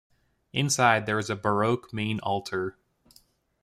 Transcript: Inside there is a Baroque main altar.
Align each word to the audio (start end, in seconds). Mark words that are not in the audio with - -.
Inside 0.51 1.05
there 1.05 1.19
is 1.19 1.29
a 1.29 1.35
Baroque 1.35 1.93
main 1.93 2.19
altar. 2.21 2.75